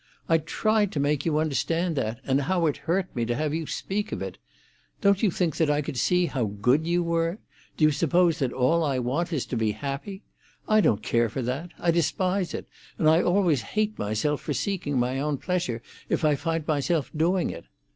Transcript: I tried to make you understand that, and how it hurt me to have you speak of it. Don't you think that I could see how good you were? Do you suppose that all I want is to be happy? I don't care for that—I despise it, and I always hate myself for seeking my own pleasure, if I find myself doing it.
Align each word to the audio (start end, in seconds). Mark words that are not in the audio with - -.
I 0.27 0.39
tried 0.39 0.91
to 0.93 0.99
make 0.99 1.27
you 1.27 1.37
understand 1.37 1.95
that, 1.97 2.21
and 2.25 2.41
how 2.41 2.65
it 2.65 2.75
hurt 2.89 3.15
me 3.15 3.23
to 3.25 3.35
have 3.35 3.53
you 3.53 3.67
speak 3.67 4.11
of 4.11 4.19
it. 4.19 4.39
Don't 4.99 5.21
you 5.21 5.29
think 5.29 5.57
that 5.57 5.69
I 5.69 5.83
could 5.83 5.95
see 5.95 6.25
how 6.25 6.45
good 6.45 6.87
you 6.87 7.03
were? 7.03 7.37
Do 7.77 7.85
you 7.85 7.91
suppose 7.91 8.39
that 8.39 8.51
all 8.51 8.83
I 8.83 8.97
want 8.97 9.31
is 9.31 9.45
to 9.45 9.55
be 9.55 9.73
happy? 9.73 10.23
I 10.67 10.81
don't 10.81 11.03
care 11.03 11.29
for 11.29 11.43
that—I 11.43 11.91
despise 11.91 12.55
it, 12.55 12.67
and 12.97 13.07
I 13.07 13.21
always 13.21 13.61
hate 13.61 13.99
myself 13.99 14.41
for 14.41 14.55
seeking 14.55 14.97
my 14.97 15.19
own 15.19 15.37
pleasure, 15.37 15.83
if 16.09 16.25
I 16.25 16.33
find 16.33 16.67
myself 16.67 17.11
doing 17.15 17.51
it. 17.51 17.65